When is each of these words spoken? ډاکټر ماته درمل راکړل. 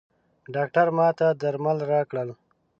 ډاکټر 0.53 0.87
ماته 0.97 1.27
درمل 1.41 1.77
راکړل. 1.91 2.29